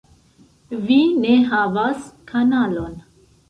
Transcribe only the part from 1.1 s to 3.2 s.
ne havas kanalon